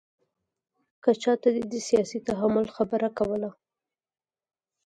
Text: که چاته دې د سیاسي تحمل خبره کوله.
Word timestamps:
که 1.03 1.11
چاته 1.21 1.49
دې 1.55 1.63
د 1.73 1.75
سیاسي 1.87 2.19
تحمل 2.27 2.65
خبره 2.75 3.09
کوله. 3.17 3.49